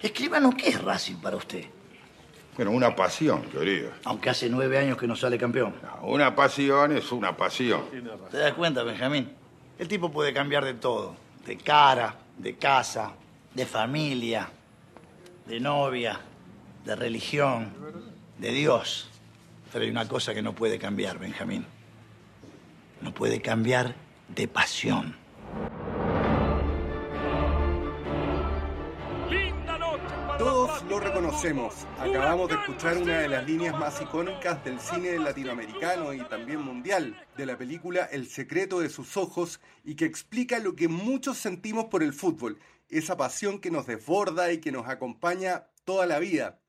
[0.00, 1.64] Escribano, ¿qué es Racing para usted?
[2.56, 3.92] Bueno, una pasión, querido.
[4.04, 5.74] Aunque hace nueve años que no sale campeón.
[5.82, 7.82] No, una pasión es una pasión.
[8.30, 9.30] ¿Te das cuenta, Benjamín?
[9.78, 11.14] El tipo puede cambiar de todo.
[11.46, 13.12] De cara, de casa,
[13.54, 14.50] de familia,
[15.46, 16.20] de novia,
[16.84, 17.72] de religión,
[18.38, 19.08] de Dios.
[19.72, 21.64] Pero hay una cosa que no puede cambiar, Benjamín.
[23.00, 23.94] No puede cambiar
[24.28, 25.16] de pasión.
[30.86, 31.74] Lo reconocemos.
[31.98, 37.26] Acabamos de escuchar una de las líneas más icónicas del cine latinoamericano y también mundial,
[37.36, 41.86] de la película El secreto de sus ojos, y que explica lo que muchos sentimos
[41.86, 46.60] por el fútbol, esa pasión que nos desborda y que nos acompaña toda la vida.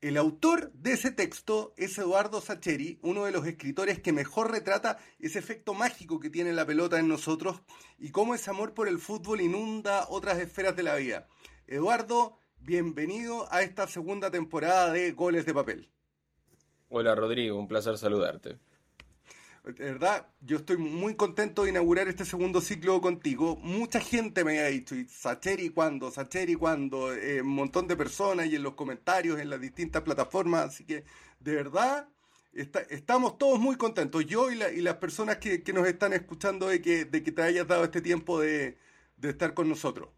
[0.00, 4.98] El autor de ese texto es Eduardo Sacheri, uno de los escritores que mejor retrata
[5.18, 7.62] ese efecto mágico que tiene la pelota en nosotros
[7.98, 11.28] y cómo ese amor por el fútbol inunda otras esferas de la vida.
[11.66, 15.88] Eduardo, bienvenido a esta segunda temporada de Goles de Papel.
[16.88, 18.58] Hola Rodrigo, un placer saludarte.
[19.64, 23.56] De verdad, yo estoy muy contento de inaugurar este segundo ciclo contigo.
[23.56, 28.46] Mucha gente me ha dicho, y Sacheri cuando, Sacheri cuando, eh, un montón de personas
[28.46, 30.66] y en los comentarios en las distintas plataformas.
[30.66, 31.04] Así que,
[31.38, 32.08] de verdad,
[32.52, 34.26] estamos todos muy contentos.
[34.26, 37.84] Yo y, las personas que, nos están escuchando de que, de que te hayas dado
[37.84, 38.76] este tiempo de,
[39.16, 40.08] de estar con nosotros.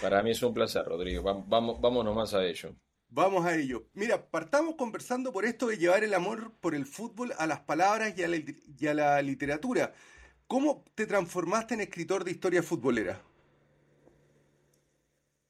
[0.00, 1.22] Para mí es un placer, Rodrigo.
[1.22, 2.74] Vamos, vámonos más a ello.
[3.10, 3.86] Vamos a ello.
[3.94, 8.14] Mira, partamos conversando por esto de llevar el amor por el fútbol a las palabras
[8.16, 9.94] y a la, y a la literatura.
[10.46, 13.22] ¿Cómo te transformaste en escritor de historia futbolera?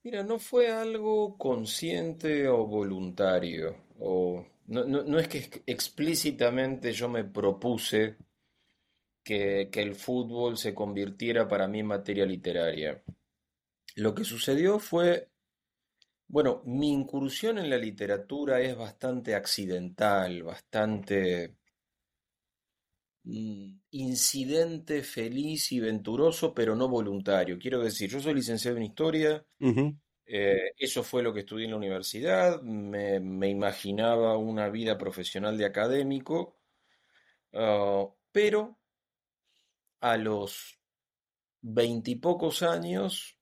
[0.04, 3.76] Mira, no fue algo consciente o voluntario.
[3.98, 8.16] O no, no, es que explícitamente yo me propuse
[9.22, 13.02] que, que el fútbol se convirtiera para mí en materia literaria.
[13.98, 15.28] Lo que sucedió fue,
[16.28, 21.56] bueno, mi incursión en la literatura es bastante accidental, bastante
[23.24, 27.58] mm, incidente feliz y venturoso, pero no voluntario.
[27.58, 29.44] Quiero decir, yo soy licenciado en historia,
[30.26, 35.66] eh, eso fue lo que estudié en la universidad, me, imaginaba una vida profesional de
[35.66, 36.56] académico,
[37.52, 38.78] ah, pero
[40.00, 40.78] a los
[41.60, 43.37] veintipocos años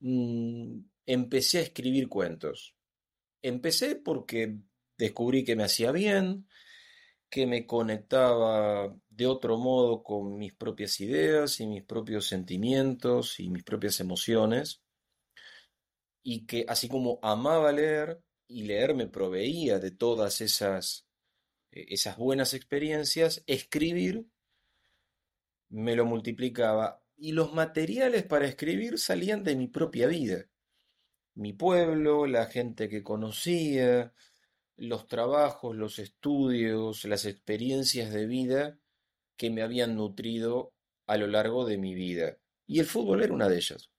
[0.00, 2.74] Mm, empecé a escribir cuentos.
[3.42, 4.58] Empecé porque
[4.98, 6.48] descubrí que me hacía bien,
[7.30, 13.50] que me conectaba de otro modo con mis propias ideas y mis propios sentimientos y
[13.50, 14.82] mis propias emociones,
[16.22, 21.06] y que así como amaba leer y leer me proveía de todas esas,
[21.72, 24.26] eh, esas buenas experiencias, escribir
[25.68, 30.44] me lo multiplicaba y los materiales para escribir salían de mi propia vida.
[31.34, 34.12] Mi pueblo, la gente que conocía,
[34.76, 38.78] los trabajos, los estudios, las experiencias de vida
[39.38, 40.74] que me habían nutrido
[41.06, 42.36] a lo largo de mi vida.
[42.66, 43.90] Y el fútbol era una de ellas.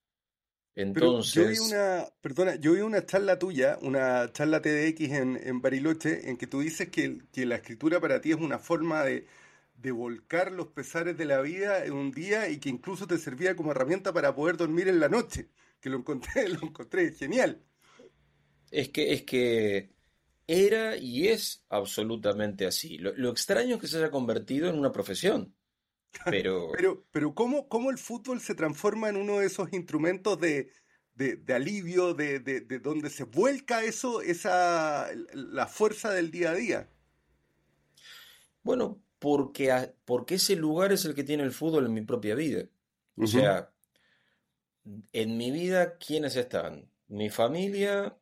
[0.75, 1.33] Entonces.
[1.33, 6.29] yo vi una, perdona, yo vi una charla tuya, una charla TDX en, en Bariloche,
[6.29, 9.25] en que tú dices que, que la escritura para ti es una forma de,
[9.77, 13.55] de volcar los pesares de la vida en un día y que incluso te servía
[13.55, 15.49] como herramienta para poder dormir en la noche,
[15.79, 17.63] que lo encontré, lo encontré genial.
[18.71, 19.95] Es que, es que
[20.47, 22.97] era y es absolutamente así.
[22.97, 25.55] Lo, extraño es que se haya convertido en una profesión.
[26.23, 30.71] Pero, pero, pero ¿cómo, ¿cómo, el fútbol se transforma en uno de esos instrumentos de,
[31.13, 36.51] de, de alivio, de, de, de, donde se vuelca eso, esa la fuerza del día
[36.51, 36.89] a día?
[38.63, 42.69] Bueno, porque, porque ese lugar es el que tiene el fútbol en mi propia vida.
[43.17, 43.73] O sea,
[45.13, 46.91] en mi vida, ¿quiénes están?
[47.07, 48.15] Mi familia,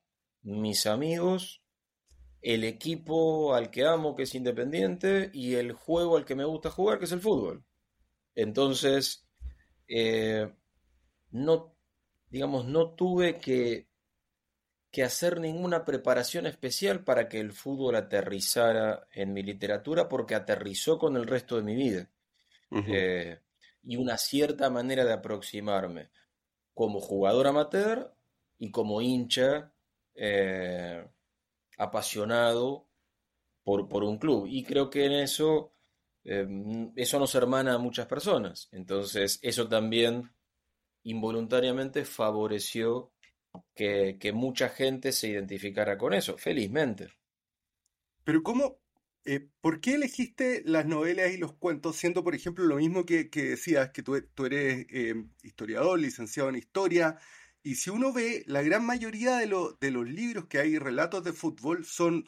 [0.43, 1.61] mis amigos,
[2.41, 6.71] el equipo al que amo, que es independiente, y el juego al que me gusta
[6.71, 7.65] jugar, que es el fútbol.
[8.33, 9.27] Entonces,
[9.89, 10.53] eh,
[11.31, 11.75] no,
[12.29, 13.89] digamos, no tuve que
[14.93, 20.99] que hacer ninguna preparación especial para que el fútbol aterrizara en mi literatura porque aterrizó
[20.99, 22.11] con el resto de mi vida.
[22.69, 23.39] Eh,
[23.83, 26.11] y una cierta manera de aproximarme
[26.75, 28.13] como jugador amateur
[28.59, 29.73] y como hincha
[30.13, 31.03] eh,
[31.79, 32.87] apasionado
[33.63, 34.45] por, por, un club.
[34.47, 35.73] Y creo que en eso,
[36.23, 36.47] eh,
[36.95, 38.69] eso nos hermana a muchas personas.
[38.71, 40.31] Entonces, eso también
[41.01, 43.12] involuntariamente favoreció
[43.75, 47.09] que, mucha gente se identificara con eso, felizmente.
[48.23, 48.79] Pero ¿cómo,
[49.25, 53.25] eh, ¿Por qué elegiste las novelas y los cuentos, siendo, por ejemplo, lo mismo que,
[53.25, 57.17] decías, que tú, eres em, historiador, licenciado en historia?
[57.63, 61.85] Y si uno ve, la gran mayoría de, los libros que hay, relatos de fútbol,
[61.85, 62.25] son,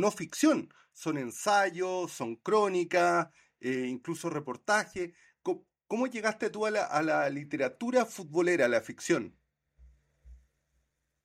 [0.00, 3.28] no ficción, son ensayos, son crónicas,
[3.60, 5.12] eh, incluso reportajes.
[5.42, 9.36] ¿Cómo, llegaste tú a la, a la literatura futbolera, a la ficción?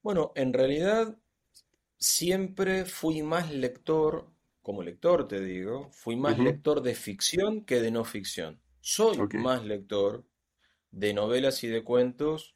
[0.08, 1.18] Bueno, en realidad
[1.98, 4.32] siempre fui más lector,
[4.62, 8.62] como lector te digo, fui más lector de ficción que de no ficción.
[8.80, 10.26] Soy más lector
[10.92, 12.56] de novelas y de cuentos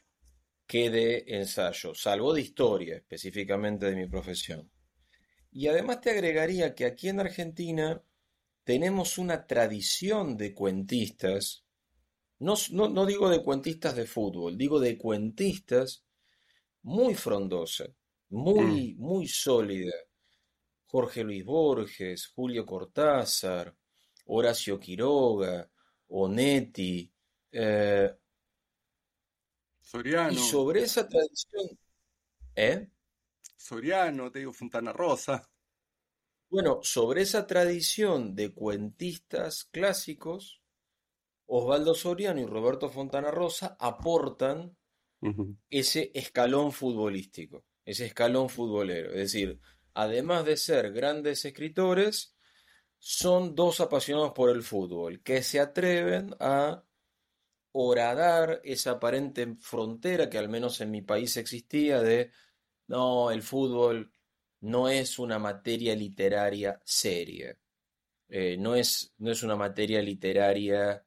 [0.66, 4.72] que de ensayo, salvo de historia, específicamente de mi profesión.
[5.52, 8.02] Y además te agregaría que aquí en Argentina
[8.64, 11.66] tenemos una tradición de cuentistas,
[12.40, 16.06] no, no, digo de cuentistas de fútbol, digo de cuentistas
[16.84, 17.86] muy frondosa,
[18.30, 19.02] muy, mm.
[19.02, 19.94] muy sólida.
[20.86, 23.74] Jorge Luis Borges, Julio Cortázar,
[24.26, 25.70] Horacio Quiroga,
[26.10, 27.10] Onetti,
[27.52, 28.14] eh,
[29.80, 30.32] Soriano.
[30.32, 31.80] Y sobre esa tradición,
[32.56, 32.90] ¿eh?
[33.56, 35.50] Soriano, te digo, Fontana Rosa.
[36.50, 40.62] Bueno, sobre esa tradición de cuentistas clásicos,
[41.46, 44.76] Osvaldo Soriano y Roberto Fontana Rosa aportan
[45.70, 49.10] ese escalón futbolístico, ese escalón futbolero.
[49.12, 49.60] Es decir,
[49.94, 52.36] además de ser grandes escritores,
[52.98, 56.84] son dos apasionados por el fútbol, que se atreven a
[57.72, 62.32] horadar esa aparente frontera que al menos en mi país existía de,
[62.88, 64.14] no, el fútbol
[64.62, 67.58] no es una materia literaria seria,
[68.30, 71.04] eh, no, es, no es una materia literaria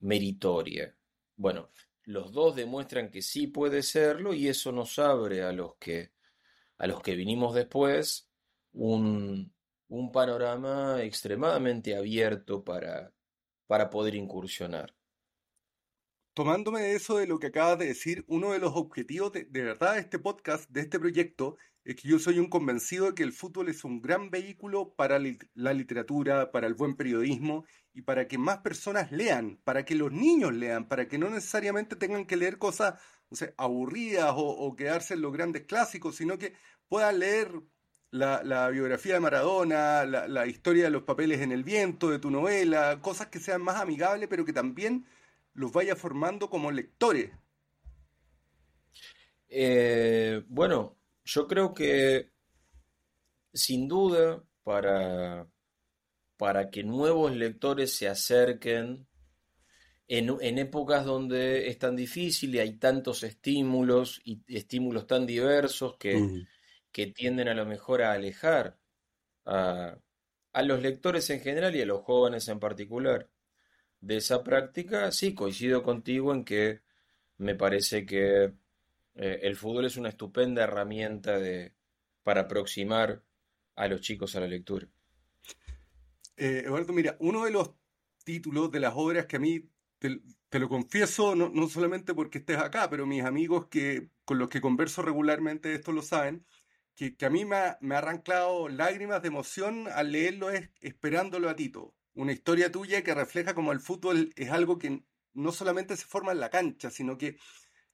[0.00, 0.94] meritoria.
[1.36, 1.70] Bueno,
[2.10, 6.12] los dos demuestran que sí puede serlo y eso nos abre a los que,
[6.78, 8.28] a los que vinimos después
[8.72, 9.52] un,
[9.88, 13.12] un panorama extremadamente abierto para,
[13.66, 14.94] para poder incursionar
[16.40, 19.92] tomándome de eso de lo que acabas de decir, uno de los objetivos de, verdad
[19.92, 23.34] de este podcast, de este proyecto, es que yo soy un convencido de que el
[23.34, 25.20] fútbol es un gran vehículo para
[25.52, 30.12] la literatura, para el buen periodismo y para que más personas lean, para que los
[30.12, 32.94] niños lean, para que no necesariamente tengan que leer cosas
[33.58, 36.54] aburridas o, quedarse en los grandes clásicos, sino que
[36.88, 37.52] puedan leer
[38.12, 42.30] la, biografía de Maradona, la, la historia de los papeles en el viento, de tu
[42.30, 45.04] novela, cosas que sean más amigables, pero que también
[45.54, 47.30] los vaya formando como lectores?
[49.48, 52.30] Eh, bueno, yo creo que
[53.52, 55.48] sin duda para,
[56.36, 59.08] para que nuevos lectores se acerquen
[60.06, 66.46] en, épocas donde es tan difícil y hay tantos estímulos y estímulos tan diversos que,
[66.90, 68.78] que tienden a lo mejor a alejar
[69.44, 69.96] a,
[70.52, 73.28] a los lectores en general y a los jóvenes en particular
[74.00, 76.80] de esa práctica, sí, coincido contigo en que
[77.38, 78.52] me parece que
[79.14, 81.74] eh, el fútbol es una estupenda herramienta de,
[82.22, 83.22] para aproximar
[83.76, 84.86] a los chicos a la lectura.
[86.36, 87.72] Eh, Eduardo, mira, uno de los
[88.24, 89.68] títulos de las obras que a mí,
[89.98, 94.48] te, lo confieso, no, no, solamente porque estés acá, pero mis amigos que, con los
[94.48, 96.46] que converso regularmente esto lo saben,
[96.94, 100.70] que, que a mí me ha, me ha arrancado lágrimas de emoción al leerlo es
[100.80, 105.02] Esperándolo a Tito una historia tuya que refleja como el fútbol es algo que
[105.32, 107.38] no solamente se forma en la cancha, sino que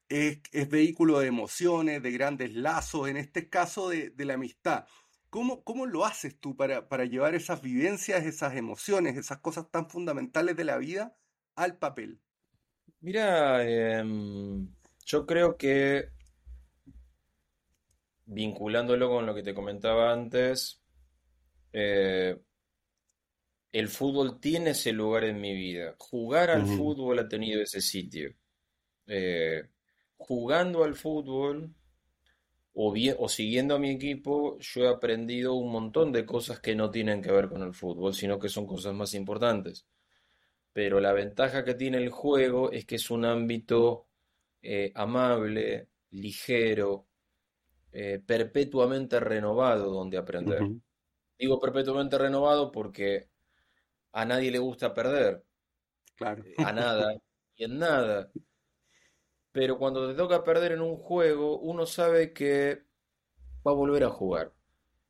[0.08, 4.86] es, vehículo de emociones, de grandes lazos, en este caso de, la amistad.
[5.30, 9.88] ¿Cómo, ¿Cómo, lo haces tú para, para, llevar esas vivencias, esas emociones, esas cosas tan
[9.88, 11.16] fundamentales de la vida
[11.54, 12.20] al papel?
[13.00, 14.68] Mira, em,
[15.04, 16.10] yo creo que
[18.24, 20.82] vinculándolo con lo que te comentaba antes,
[21.72, 22.40] eh,
[23.78, 25.94] el fútbol tiene ese lugar en mi vida.
[25.98, 28.34] Jugar al fútbol ha tenido ese sitio.
[29.06, 29.68] Eh,
[30.16, 31.74] jugando al fútbol
[32.72, 36.90] o, o siguiendo a mi equipo, yo he aprendido un montón de cosas que no
[36.90, 39.86] tienen que ver con el fútbol, sino que son cosas más importantes.
[40.72, 44.06] Pero la ventaja que tiene el juego es que es un ámbito
[44.62, 47.08] eh, amable, ligero,
[47.92, 50.62] eh, perpetuamente renovado donde aprender.
[51.38, 53.28] Digo perpetuamente renovado porque
[54.16, 55.44] a nadie le gusta perder.
[56.16, 56.42] Claro.
[56.56, 57.14] A nada
[57.56, 58.32] y en nada.
[59.52, 62.82] Pero cuando te toca perder en un juego, uno sabe que
[63.66, 64.54] va a volver a jugar.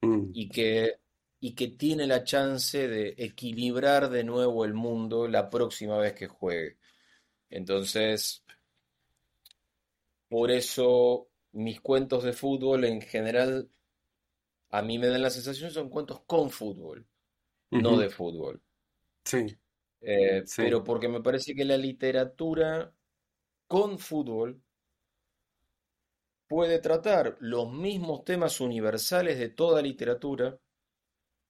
[0.00, 0.30] Mm.
[0.34, 0.98] Y que
[1.38, 6.26] y que tiene la chance de equilibrar de nuevo el mundo la próxima vez que
[6.26, 6.76] juegue.
[7.48, 8.42] Entonces,
[10.28, 13.70] por eso mis cuentos de fútbol en general
[14.70, 17.06] a mí me dan la sensación son cuentos con fútbol,
[17.70, 18.60] no de fútbol.
[20.00, 20.62] Eh, sí.
[20.62, 22.92] Pero porque me parece que la literatura
[23.66, 24.62] con fútbol
[26.46, 30.58] puede tratar los mismos temas universales de toda literatura,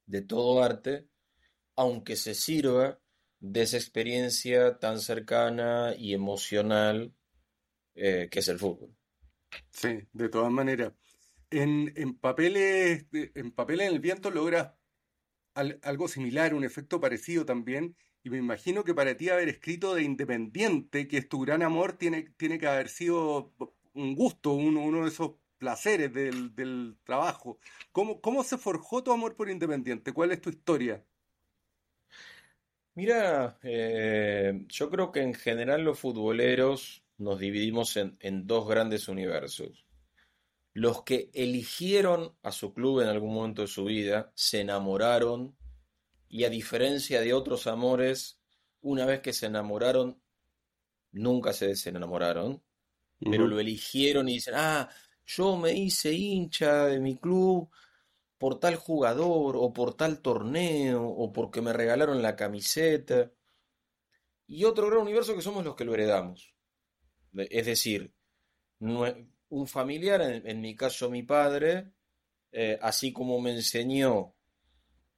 [0.07, 1.09] de todo arte,
[1.77, 2.99] aunque se sirva
[3.39, 7.15] de esa experiencia tan cercana y emocional
[7.95, 8.97] eh, que es el fútbol.
[9.71, 10.93] Sí, de todas maneras.
[11.51, 14.73] En, en, papeles, en papeles en el viento logras
[15.83, 20.03] algo similar, un efecto parecido también, y me imagino que para ti haber escrito de
[20.03, 23.53] Independiente, que es tu gran amor, tiene, tiene que haber sido
[23.95, 27.59] un gusto, uno, uno de esos placeres del, del trabajo.
[27.93, 30.13] ¿Cómo, ¿Cómo se forjó tu amor por Independiente?
[30.13, 31.05] ¿Cuál es tu historia?
[32.95, 39.09] Mira, eh, yo creo que en general los futboleros nos dividimos en, en dos grandes
[39.09, 39.86] universos.
[40.77, 45.57] Los que eligieron a su club en algún momento de su vida, se enamoraron
[46.29, 48.43] y a diferencia de otros amores,
[48.83, 50.21] una vez que se enamoraron,
[51.13, 52.63] nunca se desenamoraron,
[53.19, 54.91] pero lo eligieron y dicen, ah,
[55.25, 57.71] yo me hice hincha de mi club
[58.37, 63.33] por tal jugador o por tal torneo o porque me regalaron la camiseta.
[64.47, 66.55] Y otro gran universo que somos los que lo heredamos.
[67.33, 68.13] Es decir,
[69.49, 71.93] un familiar, en, mi caso mi padre,
[72.53, 74.35] eh, así como me enseñó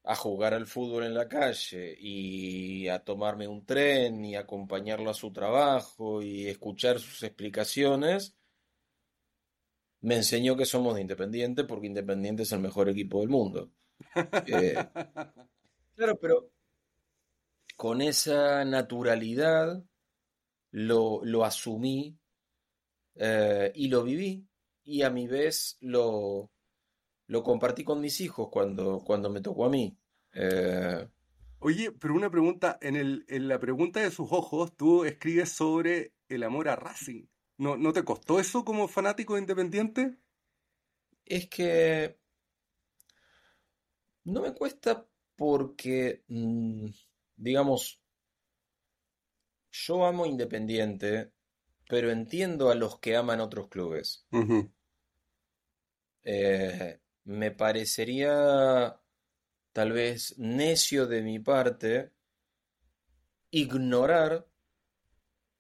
[0.04, 5.14] a jugar al fútbol en la calle y a tomarme un tren y acompañarlo a
[5.14, 8.34] su trabajo y escuchar sus explicaciones,
[10.00, 13.70] me enseñó que somos de Independiente porque Independiente es el mejor equipo del mundo.
[14.46, 14.76] Eh,
[15.96, 16.50] claro, pero
[17.76, 19.82] con esa naturalidad
[20.70, 22.16] lo, lo asumí
[23.18, 24.46] eh, y lo viví
[24.84, 26.50] y a mi vez lo,
[27.26, 29.96] lo compartí con mis hijos cuando, cuando me tocó a mí.
[30.32, 31.06] Eh,
[31.60, 36.14] Oye, pero una pregunta, en, el, en la pregunta de sus ojos, tú escribes sobre
[36.28, 37.26] el amor a Racing.
[37.56, 40.16] ¿No, ¿No te costó eso como fanático independiente?
[41.24, 42.16] Es que
[44.24, 46.86] no me cuesta porque, mm,
[47.36, 48.00] digamos,
[49.72, 51.32] yo amo Independiente,
[51.88, 54.26] pero entiendo a los que aman otros clubes.
[56.22, 59.00] Eh, me parecería
[59.72, 62.12] tal vez necio de mi parte
[63.50, 64.46] ignorar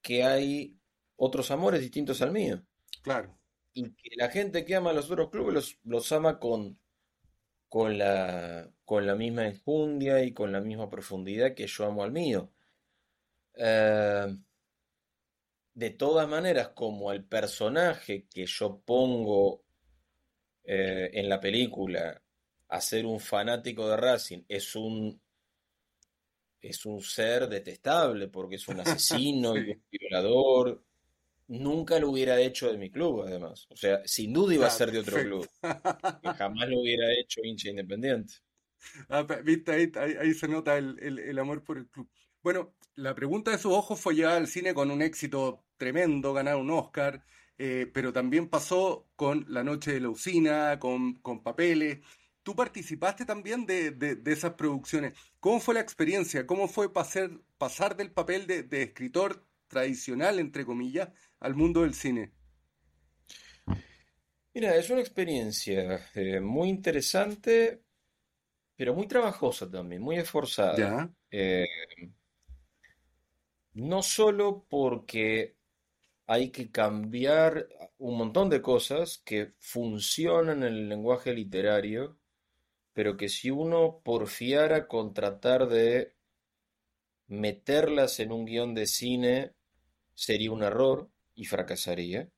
[0.02, 0.78] que hay
[1.16, 2.62] otros amores distintos al mío.
[3.02, 3.38] Claro.
[3.72, 6.78] Y que la gente que ama a los otros clubes los, los ama con,
[7.70, 12.12] con, la, con la misma enjundia y con la misma profundidad que yo amo al
[12.12, 12.52] mío.
[13.54, 14.36] Eh,
[15.78, 19.62] de todas maneras, como el personaje que yo pongo
[20.64, 22.20] eh, en la película
[22.66, 25.20] a ser un fanático de Racing es un
[26.60, 30.84] es un ser detestable porque es un asesino y un violador.
[31.46, 33.68] Nunca lo hubiera hecho de mi club, además.
[33.70, 35.48] O sea, sin duda iba a ser de otro club.
[36.36, 38.34] jamás lo hubiera hecho hincha independiente.
[39.08, 42.10] Ah, viste, ahí, se nota el, amor por el club.
[42.42, 46.56] Bueno, la pregunta de sus ojos fue llegar al cine con un éxito tremendo, ganar
[46.56, 47.24] un Oscar.
[47.56, 51.98] Eh, pero también pasó con La Noche de la Usina, con, con Papeles.
[52.42, 55.18] Tú participaste también de, de, esas producciones.
[55.40, 56.46] ¿Cómo fue la experiencia?
[56.46, 61.94] ¿Cómo fue pasar, pasar del papel de, de escritor tradicional, entre comillas, al mundo del
[61.94, 62.32] cine?
[64.54, 67.82] Mira, es una experiencia eh, muy interesante,
[68.76, 71.10] pero muy trabajosa también, muy esforzada.
[71.30, 71.66] Eh,
[73.74, 75.56] no solo porque
[76.26, 82.18] hay que cambiar un montón de cosas que funcionan en el lenguaje literario,
[82.92, 86.14] pero que si uno porfiara con tratar de
[87.28, 89.54] meterlas en un guion de cine,
[90.14, 92.28] sería un error y fracasaría.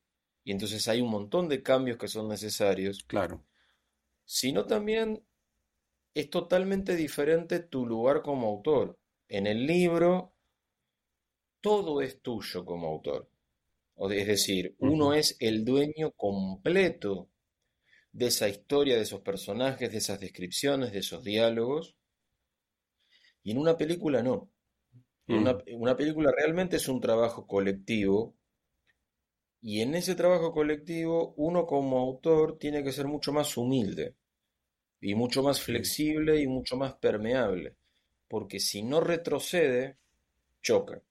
[0.43, 3.03] Y entonces hay un montón de cambios que son necesarios.
[3.07, 3.43] Claro.
[4.23, 5.23] Sino también
[6.13, 8.99] es totalmente diferente tu lugar como autor.
[9.27, 10.30] En el libro,
[11.61, 13.29] todo es tuyo como autor.
[14.09, 17.29] Es decir, uno es el dueño completo
[18.11, 21.95] de esa historia, de esos personajes, de esas descripciones, de esos diálogos.
[23.43, 24.49] Y en una película no.
[25.27, 25.61] una, mm.
[25.75, 28.35] una película realmente es un trabajo colectivo.
[29.61, 34.15] Y en ese trabajo colectivo, uno como autor tiene que ser mucho más humilde
[34.99, 37.75] y mucho más flexible y mucho más permeable.
[38.27, 39.97] Porque si no retrocede,
[40.61, 41.03] choca.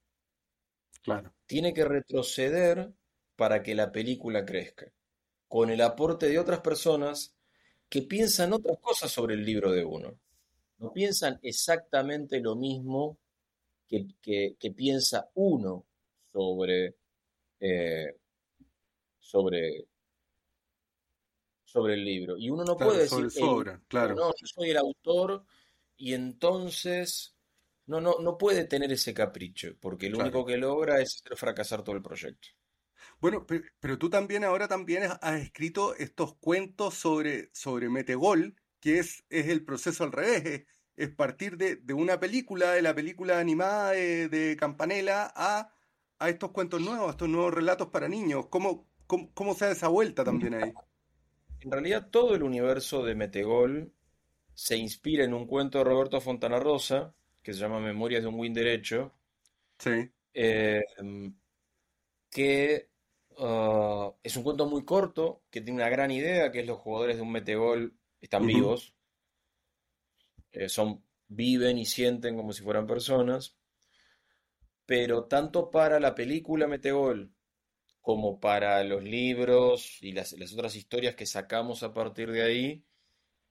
[1.46, 2.92] Tiene que retroceder
[3.36, 4.92] para que la película crezca,
[5.48, 7.34] con el aporte de otras personas
[7.88, 10.18] que piensan otras cosas sobre el libro de uno.
[10.78, 13.18] No piensan exactamente lo mismo
[13.88, 15.84] que, piensa uno
[16.32, 16.96] sobre,
[17.58, 18.16] eh,
[19.18, 19.88] sobre
[21.70, 22.36] sobre el libro.
[22.36, 23.28] Y uno no puede decir,
[23.88, 24.14] claro.
[24.14, 25.44] no, yo soy el autor
[25.96, 27.34] y entonces
[27.90, 31.82] no, no, no puede tener ese capricho, porque lo único que logra es hacer fracasar
[31.82, 32.48] todo el proyecto.
[33.20, 33.44] Bueno,
[33.80, 39.48] pero, tú también ahora también has escrito estos cuentos sobre, sobre Metegol, que es, es
[39.48, 40.66] el proceso al revés,
[40.96, 45.74] es, partir de, de, una película, de la película animada de, de Campanella, a,
[46.20, 48.46] a, estos cuentos nuevos, a estos nuevos relatos para niños.
[48.50, 50.72] ¿Cómo, cómo, cómo se da esa vuelta también ahí?
[51.58, 53.92] En realidad todo el universo de Metegol
[54.54, 58.38] se inspira en un cuento de Roberto Fontana Rosa, que se llama Memorias de un
[58.38, 59.14] Win Derecho,
[59.78, 60.10] sí.
[60.32, 60.82] Eh,
[62.30, 62.88] que
[63.38, 67.16] uh, es un cuento muy corto, que tiene una gran idea, que es los jugadores
[67.16, 68.94] de un metegol están vivos,
[70.52, 73.56] eh, son, viven y sienten como si fueran personas,
[74.84, 77.32] pero tanto para la película Metegol
[78.00, 82.84] como para los libros y las, las otras historias que sacamos a partir de ahí,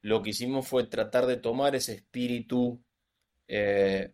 [0.01, 2.83] lo que hicimos fue tratar de tomar ese espíritu
[3.49, 4.13] eh,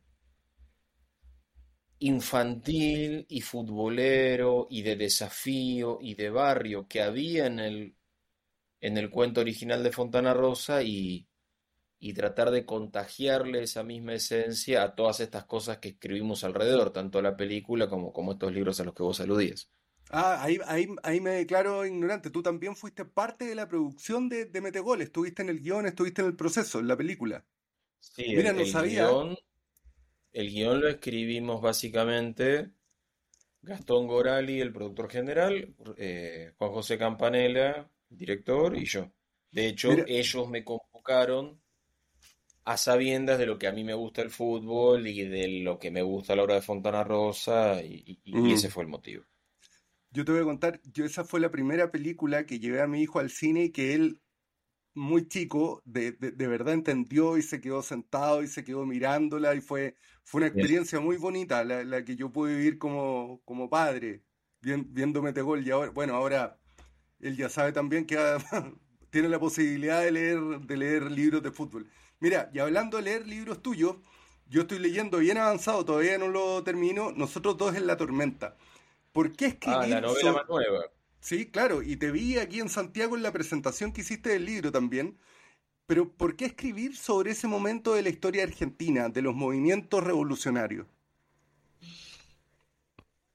[2.00, 7.96] infantil y futbolero y de desafío y de barrio que había en el,
[8.82, 11.28] en el cuento original de Fontana Rosa y,
[12.00, 17.22] y tratar de contagiarle esa misma esencia a todas estas cosas que escribimos alrededor, tanto
[17.22, 19.70] la película como, como estos libros a los que vos aludías.
[20.12, 22.30] Ah, ahí, ahí, ahí me declaro ignorante.
[22.30, 26.22] Tú también fuiste parte de la producción de, de Metegol, estuviste en el guion, estuviste
[26.22, 27.44] en el proceso, en la película.
[28.14, 29.08] Sí, Mira, el, no sabía.
[29.08, 29.38] Guión,
[30.32, 32.72] el guion lo escribimos básicamente
[33.62, 39.12] Gastón Gorali, el productor general, eh, Juan José Campanella, director, y yo.
[39.52, 41.62] De hecho, ellos me convocaron
[42.66, 45.92] a sabiendas de lo que a mí me gusta el fútbol y de lo que
[45.92, 48.52] me gusta la obra de Fontana Rosa, y, mm.
[48.52, 49.24] ese fue el motivo.
[50.12, 53.02] Yo te voy a contar, yo esa fue la primera película que llevé a mi
[53.02, 54.22] hijo al cine y que él
[54.96, 59.62] muy chico, de, de, verdad entendió y se quedó sentado y se quedó mirándola y
[59.62, 64.24] fue, fue una experiencia muy bonita la, la que yo pude vivir como, como padre,
[64.62, 66.58] viendo Metegol y ahora, bueno, ahora
[67.20, 68.18] él ya sabe también que
[69.10, 71.90] tiene la posibilidad de leer, de leer libros de fútbol.
[72.20, 73.98] Mira, y hablando de leer libros tuyos,
[74.48, 78.56] yo estoy leyendo bien avanzado, todavía no lo termino, Nosotros dos en la tormenta.
[79.12, 79.80] ¿Por qué escribir?
[79.82, 80.86] Ah, la novela más nueva.
[81.26, 84.72] Sí, claro, y te vi aquí en Santiago en la presentación que hiciste del libro
[84.72, 85.18] también.
[85.88, 90.86] Pero ¿por qué escribir sobre ese momento de la historia argentina, de los movimientos revolucionarios?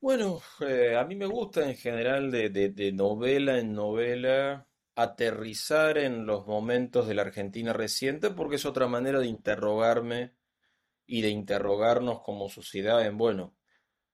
[0.01, 6.27] Bueno, eh, a mí me gusta en general de, de, novela en novela aterrizar en
[6.27, 10.37] los momentos de la Argentina reciente porque es otra manera de interrogarme
[11.07, 13.57] y de interrogarnos como sociedad en, bueno,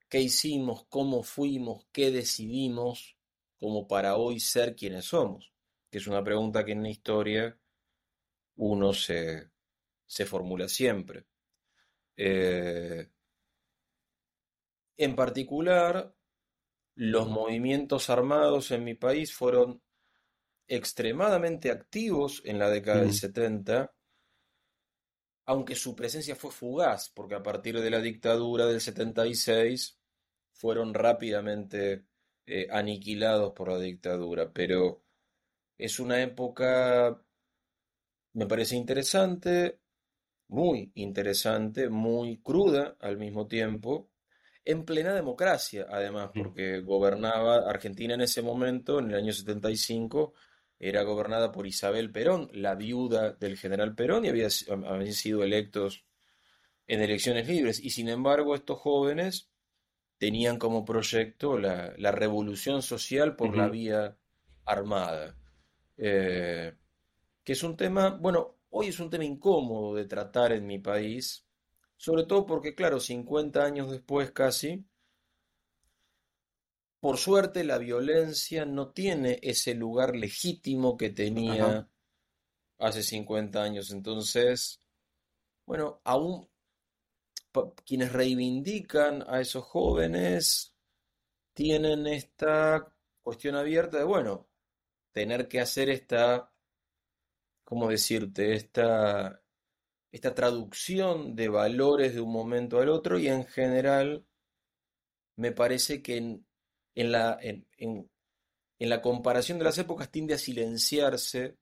[0.09, 0.87] ¿qué hicimos?
[0.89, 1.87] ¿Cómo fuimos?
[1.93, 3.15] ¿Qué decidimos?
[3.59, 5.53] Como para hoy ser quienes somos?
[5.90, 7.59] Que es una pregunta que en la historia
[8.57, 9.51] uno se,
[10.07, 11.27] se formula siempre.
[12.16, 13.09] Eh,
[14.97, 16.14] en particular,
[16.95, 19.83] los movimientos armados en mi país fueron
[20.66, 23.88] extremadamente activos en la década del 70, mm.
[25.45, 30.01] aunque su presencia fue fugaz, porque a partir de la dictadura del 76
[30.53, 32.07] fueron rápidamente
[32.47, 35.03] eh, aniquilados por la dictadura, pero
[35.79, 37.21] es una época,
[38.35, 39.81] me parece interesante,
[40.49, 44.11] muy interesante, muy cruda al mismo tiempo,
[44.65, 50.35] en plena democracia, además, porque gobernaba Argentina en ese momento, en el año 75,
[50.79, 56.05] era gobernada por Isabel Perón, la viuda del general Perón, y había, habían sido electos
[56.87, 57.81] en elecciones libres.
[57.81, 59.51] Y sin embargo, estos jóvenes
[60.18, 64.16] tenían como proyecto la, revolución social por la vía
[64.64, 65.37] armada.
[65.96, 66.74] Eh,
[67.44, 71.46] que es un tema, bueno, hoy es un tema incómodo de tratar en mi país,
[71.96, 74.85] sobre todo porque, claro, 50 años después casi,
[77.00, 81.88] por suerte la violencia no tiene ese lugar legítimo que tenía
[82.79, 83.92] hace 50 años.
[83.92, 84.81] Entonces,
[85.66, 86.48] bueno, aún
[87.85, 90.75] quienes reivindican a esos jóvenes
[91.55, 92.92] tienen esta
[93.23, 94.49] cuestión abierta de, bueno,
[95.12, 96.53] tener que hacer esta,
[97.64, 98.55] ¿cómo decirte?
[98.55, 99.42] Esta,
[100.12, 104.27] esta traducción de valores de un momento al otro y en general
[105.37, 108.09] me parece que en, la, en, en,
[108.79, 111.57] la comparación de las épocas tiende a silenciarse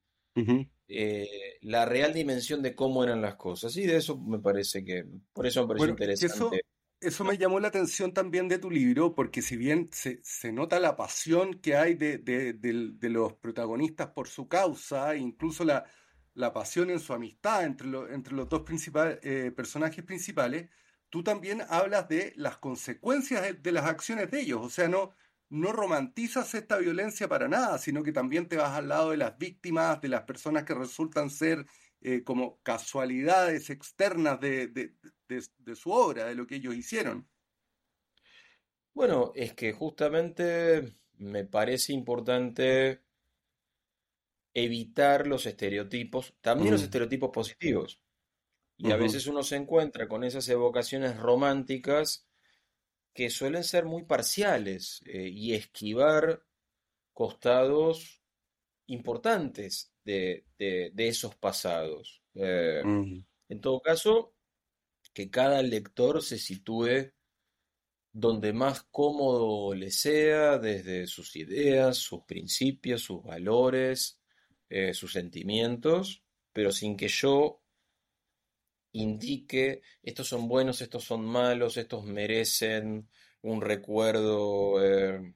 [0.89, 3.77] eh, la real dimensión de cómo eran las cosas.
[3.77, 6.65] Y de eso me parece que, por eso me parece interesante.
[7.01, 10.97] eso me llamó la atención también de tu libro, porque si bien se, nota la
[10.97, 15.85] pasión que hay de, los protagonistas por su causa, incluso la,
[16.35, 18.63] la pasión en su amistad entre, entre los dos
[19.23, 20.69] eh, personajes principales,
[21.09, 24.61] tú también hablas de las consecuencias de, las acciones de ellos.
[24.61, 25.13] O sea, no,
[25.51, 29.39] no romantizas esta violencia para nada, sino que también te vas al lado de las
[29.39, 31.67] víctimas, de las personas que resultan ser
[32.01, 34.93] eh, como casualidades externas de,
[35.75, 37.29] su obra, de lo que ellos hicieron.
[38.93, 43.03] Bueno, es que justamente me parece importante
[44.53, 46.85] evitar los estereotipos, también los mm.
[46.85, 48.01] estereotipos positivos.
[48.77, 52.27] Y a veces uno se encuentra con esas evocaciones románticas
[53.15, 56.45] que suelen ser muy parciales eh, y esquivar
[57.13, 58.21] costados
[58.87, 60.45] importantes de,
[60.97, 62.23] esos pasados.
[62.35, 64.35] Eh, en todo caso,
[65.15, 67.13] que cada lector se sitúe
[68.13, 74.21] donde más cómodo le sea, desde sus ideas, sus principios, sus valores,
[74.69, 76.23] eh, sus sentimientos,
[76.53, 77.64] pero sin que yo
[78.95, 83.09] indique estos son buenos, estos son malos, estos merecen
[83.43, 85.35] un recuerdo eh,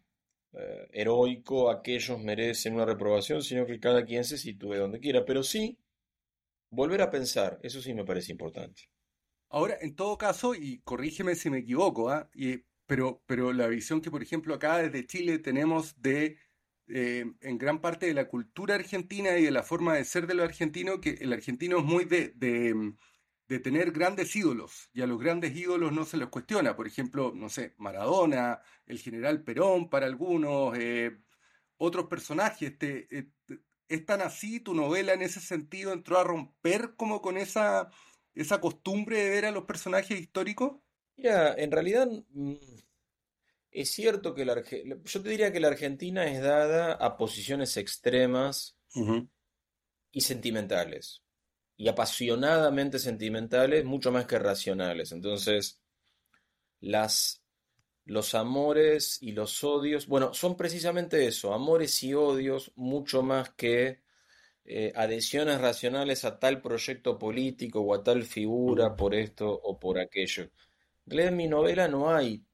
[0.52, 5.24] eh, heroico, aquellos merecen una reprobación, sino que cada quien se sitúe donde quiera.
[5.24, 5.78] Pero sí,
[6.70, 8.90] volver a pensar, eso sí me parece importante.
[9.50, 12.30] Ahora, en todo caso, y corrígeme si me equivoco, ¿ah?
[12.86, 16.38] pero, pero la visión que, por ejemplo, acá desde Chile tenemos de,
[16.86, 20.34] eh, en gran parte de la cultura argentina y de la forma de ser de
[20.34, 22.94] los argentinos, que el argentino es muy de, de
[23.48, 26.76] tener grandes ídolos, y a los grandes ídolos no se los cuestiona.
[26.76, 31.16] Por ejemplo, no sé, Maradona, el general Perón para algunos, eh,
[31.78, 32.74] otros personajes.
[32.80, 33.30] Eh,
[33.88, 37.88] ¿Es tan así tu novela en ese sentido entró a romper como con esa,
[38.34, 40.82] esa costumbre de ver a los personajes históricos?
[41.16, 42.54] Mira, en realidad mm,
[43.70, 48.76] es cierto que la, yo te diría que la Argentina es dada a posiciones extremas
[50.12, 51.22] y sentimentales
[51.78, 55.12] y apasionadamente sentimentales, mucho más que racionales.
[55.12, 55.80] Entonces,
[56.80, 57.40] las,
[58.04, 64.02] los amores y los odios, bueno, son precisamente eso, amores y odios, mucho más que
[64.64, 70.00] eh, adhesiones racionales a tal proyecto político o a tal figura por esto o por
[70.00, 70.50] aquello.
[71.06, 72.44] En mi novela no hay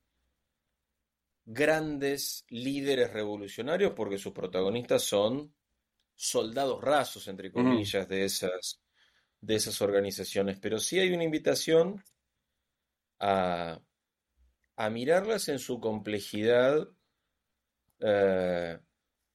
[1.47, 5.55] grandes líderes revolucionarios porque sus protagonistas son
[6.15, 8.84] soldados rasos, entre comillas, de esas
[9.45, 12.03] de esas organizaciones, pero sí hay una invitación
[13.21, 13.81] a,
[14.91, 16.89] mirarlas en su complejidad
[18.01, 18.79] eh,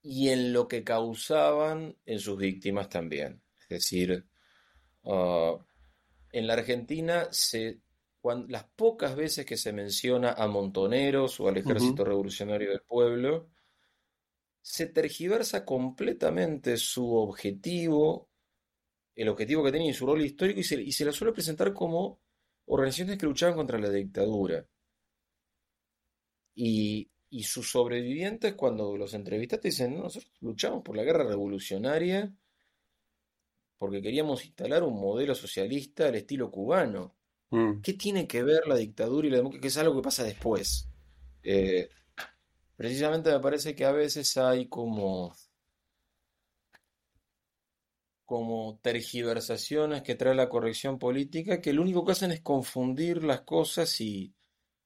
[0.02, 3.42] y en lo que causaban en sus víctimas también.
[3.62, 4.26] Es decir,
[5.06, 5.58] ah,
[6.32, 7.82] en la Argentina se,
[8.48, 13.50] las pocas veces que se menciona a montoneros o al ejército revolucionario del pueblo,
[14.62, 18.29] se tergiversa completamente su objetivo
[19.22, 21.74] el objetivo que tenía y su rol histórico y se, y se la suele presentar
[21.74, 22.22] como
[22.68, 24.66] organizaciones que luchaban contra la dictadura.
[26.56, 27.10] Y,
[27.44, 32.34] sus sobrevivientes, cuando los entrevistaste, dicen, nosotros luchamos por la guerra revolucionaria
[33.78, 37.16] porque queríamos instalar un modelo socialista al estilo cubano.
[37.50, 37.82] Mm.
[37.82, 39.62] ¿Qué tiene que ver la dictadura y la democracia?
[39.62, 40.90] Que es algo que pasa después.
[41.44, 41.90] Eh,
[42.76, 45.34] precisamente me parece que a veces hay como
[48.30, 53.42] como tergiversaciones que trae la corrección política, que lo único que hacen es confundir las
[53.42, 54.36] cosas y,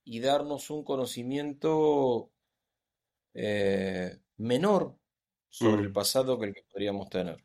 [0.06, 2.32] darnos un conocimiento
[3.34, 4.96] eh, menor
[5.50, 7.44] sobre el pasado que el que podríamos tener.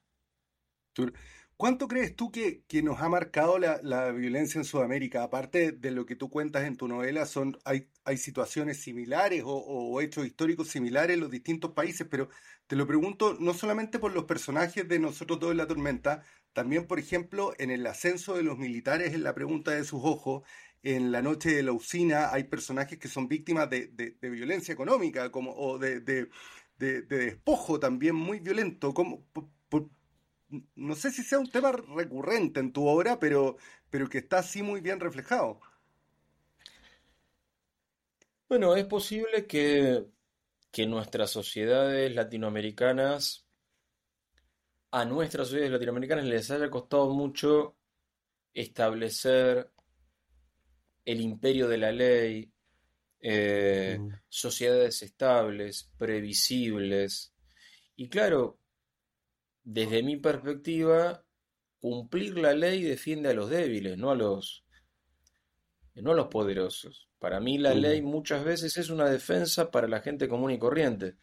[1.60, 5.24] ¿Cuánto crees tú que, nos ha marcado la, violencia en Sudamérica?
[5.24, 10.00] Aparte de lo que tú cuentas en tu novela, son, hay, hay situaciones similares o,
[10.00, 12.30] hechos históricos similares en los distintos países, pero
[12.66, 16.88] te lo pregunto no solamente por los personajes de Nosotros dos en la tormenta, también,
[16.88, 20.44] por ejemplo, en el ascenso de los militares en la pregunta de sus ojos,
[20.82, 25.54] en la noche de la usina hay personajes que son víctimas de, violencia económica como,
[25.58, 26.00] o de,
[26.78, 28.94] despojo también muy violento.
[28.94, 29.26] ¿Cómo,
[30.76, 33.58] no sé si sea un tema recurrente en tu obra, pero,
[33.90, 35.60] pero que está así muy bien reflejado.
[38.48, 40.06] Bueno, es posible que,
[40.72, 43.46] que nuestras sociedades latinoamericanas,
[44.92, 47.76] a nuestras sociedades latinoamericanas les haya costado mucho
[48.54, 49.72] establecer
[51.06, 52.52] el imperio de la ley,
[53.20, 54.10] eh, mm.
[54.28, 57.34] sociedades estables, previsibles.
[57.96, 58.58] Y claro,
[59.64, 61.24] desde mi perspectiva,
[61.80, 64.66] cumplir la ley defiende a los débiles, no a los,
[65.96, 67.10] no a los poderosos.
[67.20, 71.18] Para mí la ley muchas veces es una defensa para la gente común y corriente.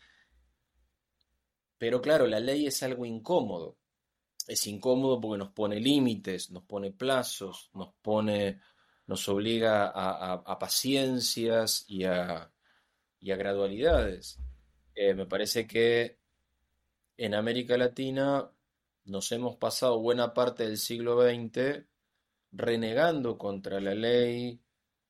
[1.79, 3.79] Pero claro, la ley es algo incómodo.
[4.47, 8.61] Es incómodo porque nos pone límites, nos pone plazos, nos pone,
[9.07, 12.51] nos obliga a, paciencias y a,
[13.21, 14.39] gradualidades.
[14.95, 16.21] Eh, me parece que
[17.17, 18.51] en América Latina
[19.05, 21.87] nos hemos pasado buena parte del siglo XX
[22.53, 24.61] renegando contra la ley,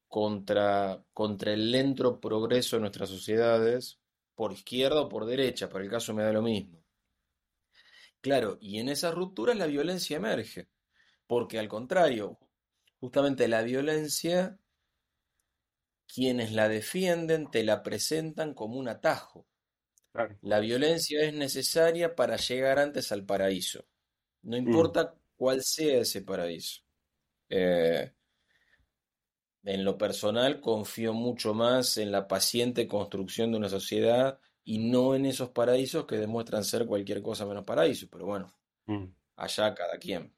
[0.08, 4.00] contra, contra el lento progreso de nuestras sociedades,
[4.34, 6.82] por izquierda o por derecha, para el caso me da lo mismo.
[8.20, 10.68] Claro, y en esas rupturas la violencia emerge,
[11.26, 12.38] porque al contrario,
[12.98, 14.58] justamente la violencia,
[16.06, 19.46] quienes la defienden te la presentan como un atajo.
[20.42, 23.84] La violencia es necesaria para llegar antes al paraíso,
[24.42, 24.60] no mm.
[24.60, 26.82] importa cuál sea ese paraíso.
[27.48, 28.12] Eh,
[29.64, 35.14] en lo personal confío mucho más en la paciente construcción de una sociedad y no
[35.14, 38.06] en esos paraísos que demuestran ser cualquier cosa menos paraíso.
[38.10, 38.54] Pero bueno,
[38.86, 39.04] mm.
[39.36, 40.32] allá cada quien.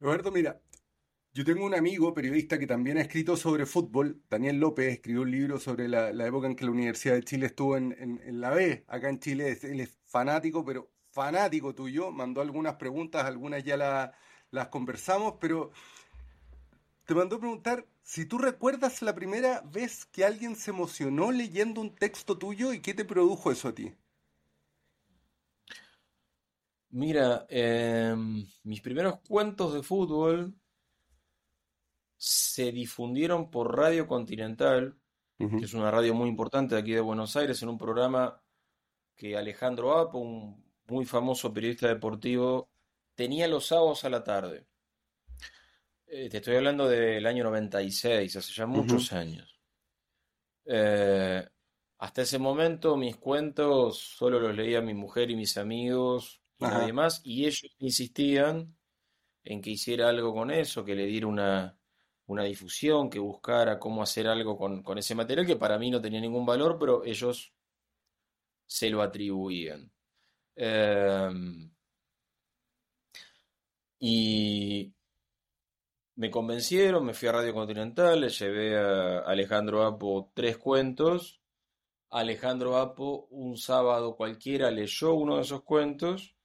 [0.00, 0.60] Roberto, mira,
[1.38, 4.20] yo tengo un amigo periodista que también ha escrito sobre fútbol.
[4.28, 7.76] Daniel López escribió un libro sobre la, época en que la Universidad de Chile estuvo
[7.76, 8.84] en, la B.
[8.88, 12.10] Acá en Chile él es fanático, pero fanático tuyo.
[12.10, 13.76] Mandó algunas preguntas, algunas ya
[14.50, 15.70] las conversamos, pero
[17.06, 21.80] te mandó a preguntar si tú recuerdas la primera vez que alguien se emocionó leyendo
[21.80, 23.94] un texto tuyo y qué te produjo eso a ti.
[26.90, 30.57] Mira, em, mis primeros cuentos de fútbol
[32.18, 34.98] se difundieron por Radio Continental,
[35.38, 38.42] que es una radio muy importante aquí de Buenos Aires, en un programa
[39.14, 42.68] que Alejandro Apo, un muy famoso periodista deportivo,
[43.14, 44.66] tenía los sábados a la tarde.
[46.06, 49.60] Eh, te estoy hablando del año 96, hace ya muchos años.
[50.64, 51.46] Eh,
[51.98, 56.92] hasta ese momento mis cuentos solo los leía mi mujer y mis amigos y nadie
[56.92, 58.76] más, y ellos insistían
[59.44, 61.77] en que hiciera algo con eso, que le diera una,
[62.28, 66.00] una difusión, que buscara cómo hacer algo con, con, ese material que para mí no
[66.00, 67.52] tenía ningún valor, pero ellos
[68.66, 69.90] se lo atribuían.
[70.54, 71.70] Em,
[74.00, 74.94] y
[76.16, 81.40] me convencieron, me fui a Radio Continental, le llevé a Alejandro Apo tres cuentos.
[82.10, 86.36] Alejandro Apo, un sábado cualquiera, leyó uno de esos cuentos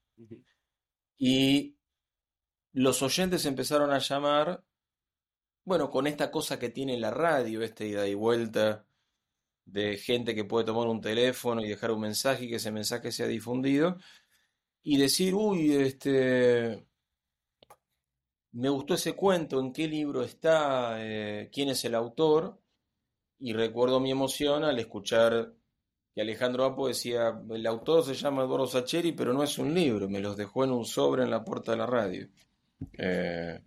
[1.17, 1.78] y
[2.74, 4.63] los oyentes empezaron a llamar,
[5.65, 8.86] bueno, con esta cosa que tiene la radio, esta ida y vuelta
[9.65, 13.12] de gente que puede tomar un teléfono y dejar un mensaje y que ese mensaje
[13.12, 13.97] sea difundido,
[14.84, 16.86] y decir, uy, este,
[18.52, 22.60] me gustó ese cuento, en qué libro está, eh, quién es el autor,
[23.39, 25.54] y recuerdo mi emoción al escuchar
[26.13, 30.08] que Alejandro Apo decía, el autor se llama Eduardo Sacheri, pero no es un libro,
[30.10, 32.28] me los dejó en un sobre en la puerta de la radio.
[32.97, 33.60] Eh,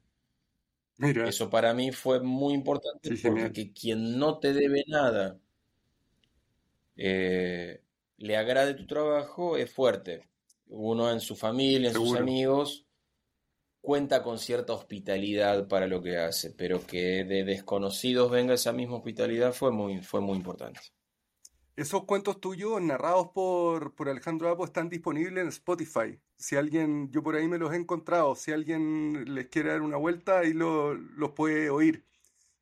[0.98, 5.38] eso para mí fue muy importante, porque quien no te debe nada
[6.96, 7.82] eh,
[8.18, 10.28] le agrade tu trabajo es fuerte.
[10.68, 12.86] Uno en su familia, en sus amigos,
[13.80, 18.96] cuenta con cierta hospitalidad para lo que hace, pero que de desconocidos venga esa misma
[18.96, 20.80] hospitalidad fue muy, fue muy importante.
[21.76, 26.18] Esos cuentos tuyos narrados por, por Alejandro Apo están disponibles en Spotify.
[26.38, 29.98] Si alguien, yo por ahí me los he encontrado, si alguien les quiere dar una
[29.98, 32.02] vuelta, ahí los puede oír.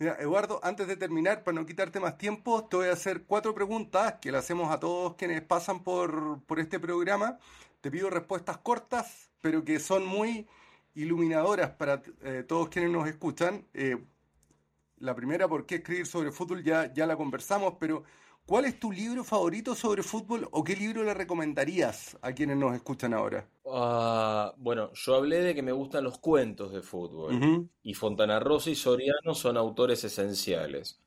[0.00, 4.14] Eduardo, antes de terminar, para no quitarte más tiempo, te voy a hacer cuatro preguntas
[4.20, 7.38] que le hacemos a todos quienes pasan por, por este programa.
[7.80, 10.48] Te pido respuestas cortas, pero que son muy
[10.96, 13.64] iluminadoras para eh, todos quienes nos escuchan.
[13.74, 13.96] Eh,
[14.98, 16.64] la primera, ¿por qué escribir sobre fútbol?
[16.64, 18.02] Ya, ya la conversamos, pero
[18.46, 22.74] ¿cuál es tu libro favorito sobre fútbol o qué libro le recomendarías a quienes nos
[22.74, 23.48] escuchan ahora?
[23.66, 27.40] Ah, bueno, yo hablé de que me gustan los cuentos de fútbol
[27.82, 31.00] y Fontana Rosa y Soriano son autores esenciales.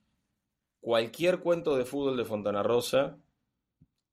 [0.81, 3.17] Cualquier cuento de fútbol de Fontana Rosa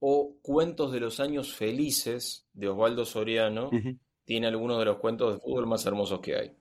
[0.00, 3.70] o cuentos de los años felices de Osvaldo Soriano
[4.24, 6.56] tiene algunos de los cuentos de fútbol más hermosos que hay.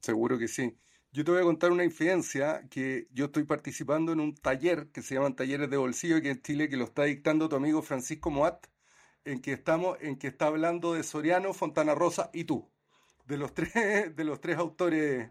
[0.00, 0.76] Seguro que sí.
[1.12, 5.02] Yo te voy a contar una infidencia que yo estoy participando en un taller que
[5.02, 8.30] se llaman talleres de bolsillo que en Chile que lo está dictando tu amigo Francisco
[8.30, 8.66] Moat,
[9.24, 12.70] en que estamos, en que está hablando de Soriano, Fontana Rosa y tú,
[13.26, 13.72] de los tres,
[14.16, 15.30] de los tres autores.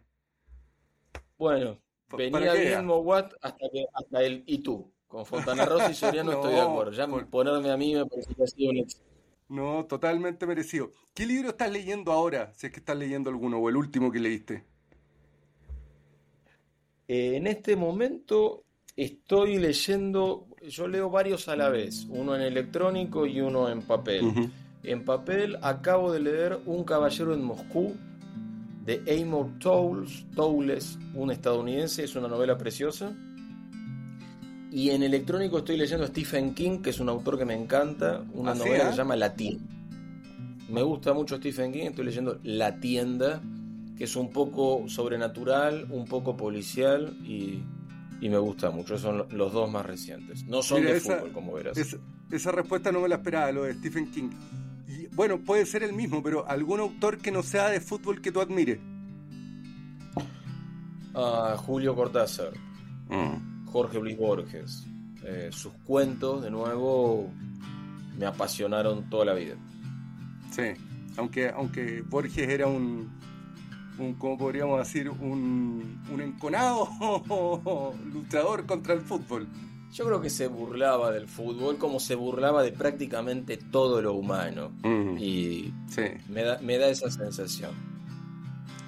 [1.38, 4.92] Bueno, venía bien Moat hasta que hasta el y tú.
[5.08, 6.92] Con Fontana Rosa y Soriano estoy de acuerdo.
[6.92, 8.86] Ya ponerme a mí me parece que ha sido un
[9.48, 10.92] no, totalmente merecido.
[11.16, 12.54] ¿Qué libro estás leyendo ahora?
[12.54, 14.64] Si es que estás leyendo alguno o el último que leíste.
[17.10, 23.26] Eh, en este momento estoy leyendo, yo leo varios a la vez, uno en electrónico
[23.26, 24.52] y uno en papel.
[24.84, 27.96] En papel acabo de leer Un caballero en Moscú
[28.86, 33.12] de Amor Towles, Towles, un estadounidense, es una novela preciosa.
[34.72, 38.52] Y en electrónico estoy leyendo Stephen King, que es un autor que me encanta, una
[38.52, 39.64] ¿Ah, novela que se llama La Tienda.
[40.70, 43.42] Me gusta mucho Stephen King, estoy leyendo La Tienda,
[44.00, 47.64] que es un poco sobrenatural, un poco policial y,
[48.22, 48.96] me gusta mucho.
[48.96, 50.44] Esos son los dos más recientes.
[50.46, 51.78] No son de fútbol, como verás.
[52.32, 54.30] esa respuesta no me la esperaba, lo de Stephen King
[55.20, 58.40] bueno, puede ser el mismo, pero algún autor que no sea de fútbol que tú
[58.40, 58.80] admires.
[61.14, 62.54] Ah, Julio Cortázar,
[63.10, 63.66] mm.
[63.66, 64.86] Jorge Luis Borges.
[65.26, 67.30] Eh, sus cuentos, de nuevo,
[68.18, 69.56] me apasionaron toda la vida.
[70.52, 70.72] Sí,
[71.18, 73.19] aunque, aunque Borges era un,
[74.00, 75.10] un ¿cómo podríamos decir?
[75.10, 76.90] Un, un enconado
[78.14, 79.48] luchador contra el fútbol.
[79.92, 84.72] Yo creo que se burlaba del fútbol como se burlaba de prácticamente todo lo humano.
[84.84, 85.74] Y
[86.30, 87.72] me, da, me da esa sensación.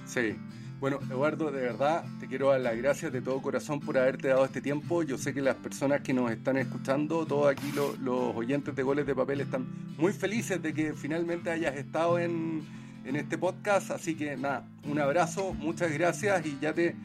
[0.05, 0.35] Sí.
[0.79, 4.45] Bueno, Eduardo, de verdad te quiero dar las gracias de todo corazón por haberte dado
[4.45, 5.03] este tiempo.
[5.03, 9.05] Yo sé que las personas que nos están escuchando, todos aquí los oyentes de Goles
[9.05, 12.63] de Papel, están muy felices de que finalmente hayas estado en,
[13.05, 13.91] en este podcast.
[13.91, 16.95] Así que nada, un abrazo, muchas gracias y ya te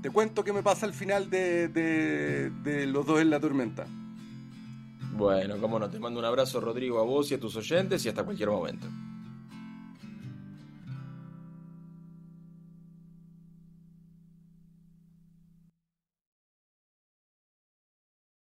[0.00, 2.50] te, cuento qué me pasa al final de,
[2.88, 3.86] Los dos en la tormenta.
[5.14, 8.08] Bueno, cómo no, te mando un abrazo Rodrigo a vos y a tus oyentes y
[8.08, 8.86] hasta cualquier momento.